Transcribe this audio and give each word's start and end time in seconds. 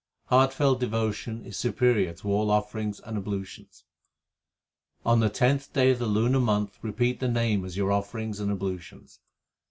Heartfelt 0.29 0.79
devotion 0.79 1.45
is 1.45 1.57
superior 1.57 2.11
to 2.13 2.27
all 2.31 2.49
offerings 2.49 2.99
and 2.99 3.19
ablutions: 3.19 3.83
On 5.05 5.19
the 5.19 5.29
tenth 5.29 5.73
day 5.73 5.91
of 5.91 5.99
the 5.99 6.07
lunar 6.07 6.39
month 6.39 6.79
repeat 6.81 7.19
the 7.19 7.27
Name 7.27 7.63
as 7.63 7.77
your 7.77 7.91
offerings 7.91 8.39
and 8.39 8.51
ablutions. 8.51 9.19